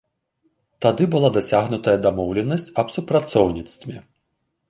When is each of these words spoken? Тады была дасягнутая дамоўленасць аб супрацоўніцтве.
Тады 0.85 1.03
была 1.15 1.29
дасягнутая 1.35 1.93
дамоўленасць 2.07 2.67
аб 2.83 2.87
супрацоўніцтве. 2.97 3.97